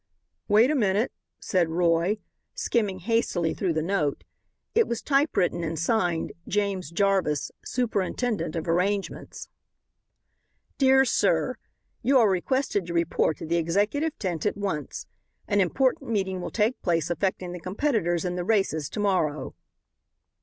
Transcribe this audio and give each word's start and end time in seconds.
"Wait 0.47 0.71
a 0.71 0.75
minute," 0.75 1.11
said 1.39 1.69
Roy, 1.69 2.17
skimming 2.55 2.97
hastily 3.01 3.53
through 3.53 3.73
the 3.73 3.83
note. 3.83 4.23
It 4.73 4.87
was 4.87 4.99
typewritten 5.03 5.63
and 5.63 5.77
signed: 5.77 6.33
James 6.47 6.89
Jarvis, 6.89 7.51
Superintendent 7.63 8.55
of 8.55 8.67
Arrangements. 8.67 9.47
"Dear 10.79 11.05
sir: 11.05 11.53
You 12.01 12.17
are 12.17 12.27
requested 12.31 12.87
to 12.87 12.95
report 12.95 13.43
at 13.43 13.49
the 13.49 13.57
executive 13.57 14.17
tent 14.17 14.47
at 14.47 14.57
once. 14.57 15.05
An 15.47 15.61
important 15.61 16.09
meeting 16.09 16.41
will 16.41 16.49
take 16.49 16.81
place 16.81 17.11
affecting 17.11 17.51
the 17.51 17.59
competitors 17.59 18.25
in 18.25 18.35
the 18.35 18.43
races 18.43 18.89
to 18.89 18.99
morrow." 18.99 19.53